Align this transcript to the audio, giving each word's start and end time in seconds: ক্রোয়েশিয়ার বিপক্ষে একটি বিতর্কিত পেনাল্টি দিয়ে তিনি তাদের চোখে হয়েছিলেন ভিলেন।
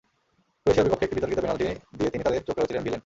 ক্রোয়েশিয়ার 0.61 0.85
বিপক্ষে 0.87 1.05
একটি 1.07 1.17
বিতর্কিত 1.17 1.39
পেনাল্টি 1.43 1.65
দিয়ে 1.97 2.11
তিনি 2.13 2.23
তাদের 2.27 2.45
চোখে 2.47 2.61
হয়েছিলেন 2.61 2.83
ভিলেন। 2.85 2.99